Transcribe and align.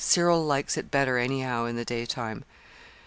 Cyril 0.03 0.43
likes 0.43 0.77
it 0.77 0.89
better, 0.89 1.19
anyhow, 1.19 1.65
in 1.65 1.75
the 1.75 1.85
daytime." 1.85 2.43